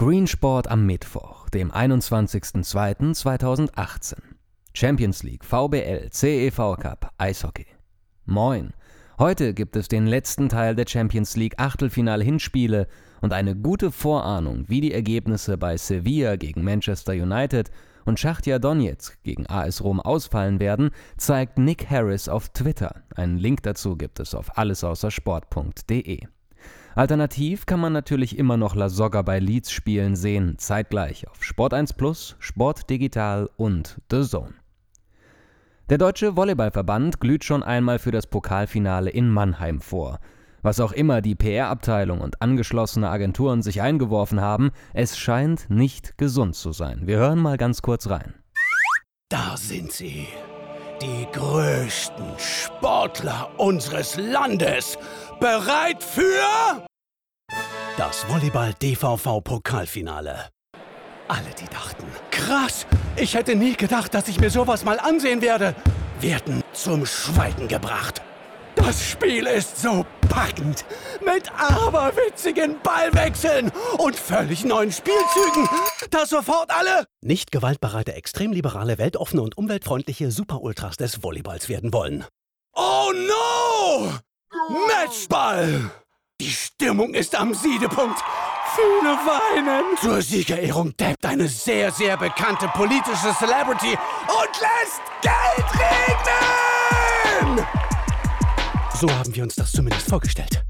Screensport 0.00 0.70
am 0.70 0.86
Mittwoch, 0.86 1.48
dem 1.48 1.72
21.02.2018. 1.72 4.14
Champions 4.72 5.24
League, 5.24 5.44
VBL, 5.44 6.10
CEV 6.10 6.76
Cup, 6.76 7.10
Eishockey. 7.18 7.66
Moin. 8.24 8.74
Heute 9.18 9.54
gibt 9.54 9.74
es 9.74 9.88
den 9.88 10.06
letzten 10.06 10.48
Teil 10.48 10.76
der 10.76 10.86
Champions 10.86 11.34
League 11.34 11.58
Achtelfinal-Hinspiele 11.58 12.86
und 13.22 13.32
eine 13.32 13.56
gute 13.56 13.90
Vorahnung, 13.90 14.66
wie 14.68 14.80
die 14.80 14.94
Ergebnisse 14.94 15.58
bei 15.58 15.76
Sevilla 15.76 16.36
gegen 16.36 16.62
Manchester 16.62 17.14
United 17.14 17.72
und 18.04 18.20
Schachtja 18.20 18.60
Donetsk 18.60 19.20
gegen 19.24 19.48
AS 19.48 19.82
Rom 19.82 19.98
ausfallen 19.98 20.60
werden, 20.60 20.90
zeigt 21.16 21.58
Nick 21.58 21.90
Harris 21.90 22.28
auf 22.28 22.50
Twitter. 22.50 23.02
Einen 23.16 23.38
Link 23.38 23.64
dazu 23.64 23.96
gibt 23.96 24.20
es 24.20 24.36
auf 24.36 24.56
allesaußersport.de. 24.56 26.20
Alternativ 26.98 27.64
kann 27.64 27.78
man 27.78 27.92
natürlich 27.92 28.36
immer 28.36 28.56
noch 28.56 28.74
La 28.74 28.88
Soga 28.88 29.22
bei 29.22 29.38
Leeds 29.38 29.70
spielen 29.70 30.16
sehen, 30.16 30.58
zeitgleich 30.58 31.28
auf 31.28 31.44
Sport 31.44 31.72
1 31.72 31.92
Plus, 31.92 32.34
Sport 32.40 32.90
Digital 32.90 33.48
und 33.56 34.00
The 34.10 34.24
Zone. 34.24 34.54
Der 35.90 35.98
Deutsche 35.98 36.34
Volleyballverband 36.34 37.20
glüht 37.20 37.44
schon 37.44 37.62
einmal 37.62 38.00
für 38.00 38.10
das 38.10 38.26
Pokalfinale 38.26 39.10
in 39.10 39.30
Mannheim 39.30 39.80
vor. 39.80 40.18
Was 40.62 40.80
auch 40.80 40.90
immer 40.90 41.22
die 41.22 41.36
PR-Abteilung 41.36 42.20
und 42.20 42.42
angeschlossene 42.42 43.08
Agenturen 43.08 43.62
sich 43.62 43.80
eingeworfen 43.80 44.40
haben, 44.40 44.72
es 44.92 45.16
scheint 45.16 45.70
nicht 45.70 46.18
gesund 46.18 46.56
zu 46.56 46.72
sein. 46.72 47.02
Wir 47.06 47.18
hören 47.18 47.38
mal 47.38 47.58
ganz 47.58 47.80
kurz 47.80 48.10
rein. 48.10 48.34
Da 49.28 49.56
sind 49.56 49.92
sie, 49.92 50.26
die 51.00 51.26
größten 51.32 52.34
Sportler 52.38 53.50
unseres 53.56 54.16
Landes, 54.16 54.98
bereit 55.40 56.02
für 56.02 56.82
das 57.96 58.28
Volleyball-DVV-Pokalfinale. 58.28 60.48
Alle, 61.28 61.54
die 61.60 61.66
dachten, 61.66 62.04
krass, 62.30 62.86
ich 63.16 63.34
hätte 63.34 63.54
nie 63.54 63.74
gedacht, 63.74 64.14
dass 64.14 64.28
ich 64.28 64.40
mir 64.40 64.48
sowas 64.50 64.84
mal 64.84 64.98
ansehen 64.98 65.42
werde, 65.42 65.76
werden 66.20 66.64
zum 66.72 67.06
Schweigen 67.06 67.68
gebracht. 67.68 68.22
Das 68.74 69.00
Spiel 69.02 69.46
ist 69.46 69.80
so 69.82 70.04
packend, 70.28 70.84
mit 71.24 71.50
aberwitzigen 71.52 72.80
Ballwechseln 72.82 73.70
und 73.98 74.16
völlig 74.16 74.64
neuen 74.64 74.90
Spielzügen, 74.92 75.68
dass 76.10 76.30
sofort 76.30 76.70
alle 76.70 77.06
nicht 77.20 77.52
gewaltbereite, 77.52 78.14
extrem 78.14 78.52
liberale, 78.52 78.96
weltoffene 78.98 79.42
und 79.42 79.58
umweltfreundliche 79.58 80.30
Super-Ultras 80.30 80.96
des 80.96 81.22
Volleyballs 81.22 81.68
werden 81.68 81.92
wollen. 81.92 82.24
Oh 82.74 83.12
no! 83.12 84.12
Matchball! 84.86 85.90
Die 86.40 86.50
Stimmung 86.50 87.14
ist 87.14 87.34
am 87.34 87.52
Siedepunkt. 87.52 88.22
Viele 88.76 89.10
weinen. 89.10 89.96
Zur 90.00 90.22
Siegerehrung 90.22 90.96
dappt 90.96 91.26
eine 91.26 91.48
sehr, 91.48 91.90
sehr 91.90 92.16
bekannte 92.16 92.68
politische 92.68 93.34
Celebrity 93.36 93.98
und 94.28 94.60
lässt 94.60 95.02
Geld 95.20 95.66
regnen! 95.74 95.98
So 99.00 99.08
haben 99.08 99.32
wir 99.32 99.44
uns 99.44 99.54
das 99.54 99.70
zumindest 99.70 100.08
vorgestellt. 100.08 100.64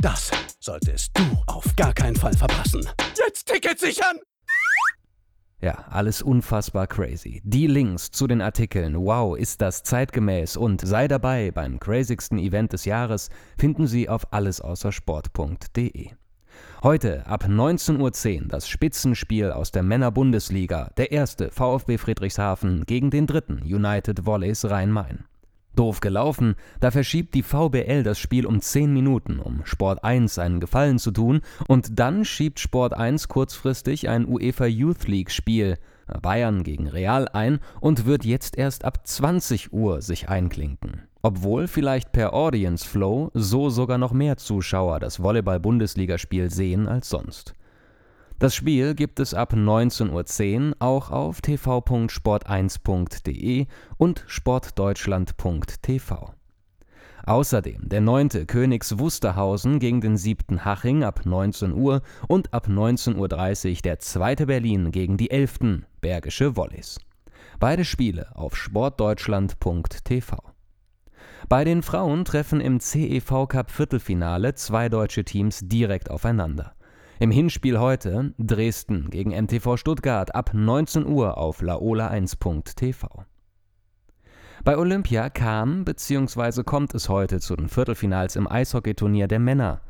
Das 0.00 0.32
solltest 0.58 1.16
du 1.16 1.22
auf 1.46 1.76
gar 1.76 1.94
keinen 1.94 2.16
Fall 2.16 2.32
verpassen. 2.36 2.88
Jetzt 3.16 3.46
Ticket 3.46 3.78
sichern! 3.78 4.16
Ja, 5.60 5.84
alles 5.88 6.22
unfassbar 6.22 6.88
crazy. 6.88 7.40
Die 7.44 7.68
Links 7.68 8.10
zu 8.10 8.26
den 8.26 8.42
Artikeln 8.42 8.96
Wow, 8.96 9.38
ist 9.38 9.60
das 9.60 9.84
zeitgemäß 9.84 10.56
und 10.56 10.80
sei 10.80 11.06
dabei 11.06 11.52
beim 11.52 11.78
crazigsten 11.78 12.40
Event 12.40 12.72
des 12.72 12.84
Jahres 12.84 13.30
finden 13.56 13.86
Sie 13.86 14.08
auf 14.08 14.32
allesaußersport.de. 14.32 16.10
Heute 16.82 17.26
ab 17.28 17.44
19.10 17.44 18.42
Uhr 18.42 18.48
das 18.48 18.68
Spitzenspiel 18.68 19.52
aus 19.52 19.70
der 19.70 19.84
Männerbundesliga, 19.84 20.90
der 20.96 21.12
erste 21.12 21.52
VfB 21.52 21.96
Friedrichshafen 21.96 22.86
gegen 22.86 23.10
den 23.10 23.28
dritten 23.28 23.62
United 23.62 24.26
Volleys 24.26 24.64
Rhein-Main. 24.64 25.26
Doof 25.76 26.00
gelaufen, 26.00 26.54
da 26.80 26.90
verschiebt 26.90 27.34
die 27.34 27.42
VBL 27.42 28.02
das 28.02 28.18
Spiel 28.18 28.46
um 28.46 28.60
10 28.60 28.92
Minuten, 28.92 29.38
um 29.38 29.64
Sport 29.64 30.04
1 30.04 30.38
einen 30.38 30.60
Gefallen 30.60 30.98
zu 30.98 31.10
tun, 31.10 31.40
und 31.66 31.98
dann 31.98 32.24
schiebt 32.24 32.60
Sport 32.60 32.94
1 32.94 33.28
kurzfristig 33.28 34.08
ein 34.08 34.26
UEFA 34.26 34.66
Youth 34.66 35.08
League 35.08 35.30
Spiel 35.30 35.78
Bayern 36.20 36.62
gegen 36.62 36.88
Real 36.88 37.28
ein 37.28 37.60
und 37.80 38.04
wird 38.06 38.24
jetzt 38.24 38.58
erst 38.58 38.84
ab 38.84 39.06
20 39.06 39.72
Uhr 39.72 40.02
sich 40.02 40.28
einklinken. 40.28 41.02
Obwohl 41.22 41.68
vielleicht 41.68 42.12
per 42.12 42.34
Audience 42.34 42.86
Flow 42.86 43.30
so 43.32 43.70
sogar 43.70 43.96
noch 43.98 44.12
mehr 44.12 44.36
Zuschauer 44.36 44.98
das 44.98 45.22
Volleyball-Bundesligaspiel 45.22 46.50
sehen 46.50 46.88
als 46.88 47.08
sonst. 47.08 47.54
Das 48.42 48.54
Spiel 48.56 48.94
gibt 48.96 49.20
es 49.20 49.34
ab 49.34 49.52
19.10 49.52 50.70
Uhr 50.70 50.76
auch 50.80 51.12
auf 51.12 51.42
tv.sport1.de 51.42 53.66
und 53.98 54.24
sportdeutschland.tv. 54.26 56.34
Außerdem 57.24 57.88
der 57.88 58.00
9. 58.00 58.48
Königs 58.48 58.98
Wusterhausen 58.98 59.78
gegen 59.78 60.00
den 60.00 60.16
7. 60.16 60.64
Haching 60.64 61.04
ab 61.04 61.20
19 61.24 61.72
Uhr 61.72 62.02
und 62.26 62.52
ab 62.52 62.66
19.30 62.66 63.16
Uhr 63.16 63.28
der 63.84 64.00
2. 64.00 64.34
Berlin 64.34 64.90
gegen 64.90 65.16
die 65.16 65.30
11. 65.30 65.84
Bergische 66.00 66.56
Volleys. 66.56 66.98
Beide 67.60 67.84
Spiele 67.84 68.34
auf 68.34 68.56
sportdeutschland.tv. 68.56 70.36
Bei 71.48 71.62
den 71.62 71.84
Frauen 71.84 72.24
treffen 72.24 72.60
im 72.60 72.80
CEV 72.80 73.46
Cup 73.46 73.70
Viertelfinale 73.70 74.56
zwei 74.56 74.88
deutsche 74.88 75.22
Teams 75.22 75.60
direkt 75.62 76.10
aufeinander. 76.10 76.74
Im 77.22 77.30
Hinspiel 77.30 77.78
heute 77.78 78.34
Dresden 78.36 79.08
gegen 79.08 79.30
MTV 79.30 79.76
Stuttgart 79.76 80.34
ab 80.34 80.50
19 80.54 81.06
Uhr 81.06 81.38
auf 81.38 81.62
laola1.tv. 81.62 83.06
Bei 84.64 84.76
Olympia 84.76 85.30
kam 85.30 85.84
bzw. 85.84 86.64
kommt 86.64 86.96
es 86.96 87.08
heute 87.08 87.38
zu 87.38 87.54
den 87.54 87.68
Viertelfinals 87.68 88.34
im 88.34 88.50
Eishockeyturnier 88.50 89.28
der 89.28 89.38
Männer. 89.38 89.82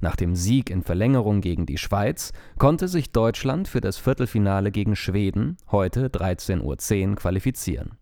Nach 0.00 0.16
dem 0.16 0.34
Sieg 0.34 0.70
in 0.70 0.82
Verlängerung 0.82 1.42
gegen 1.42 1.66
die 1.66 1.76
Schweiz 1.76 2.32
konnte 2.56 2.88
sich 2.88 3.12
Deutschland 3.12 3.68
für 3.68 3.82
das 3.82 3.98
Viertelfinale 3.98 4.70
gegen 4.70 4.96
Schweden 4.96 5.58
heute 5.70 6.08
13.10 6.08 6.62
Uhr 7.10 7.16
qualifizieren. 7.16 7.98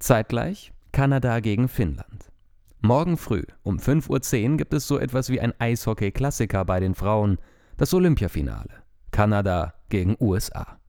Zeitgleich 0.00 0.72
Kanada 0.90 1.38
gegen 1.38 1.68
Finnland. 1.68 2.32
Morgen 2.80 3.16
früh 3.16 3.44
um 3.62 3.76
5.10 3.76 4.50
Uhr 4.50 4.56
gibt 4.56 4.74
es 4.74 4.88
so 4.88 4.98
etwas 4.98 5.30
wie 5.30 5.40
ein 5.40 5.54
Eishockey-Klassiker 5.60 6.64
bei 6.64 6.80
den 6.80 6.96
Frauen 6.96 7.38
das 7.80 7.94
Olympiafinale. 7.94 8.82
Kanada 9.10 9.72
gegen 9.88 10.14
USA. 10.20 10.79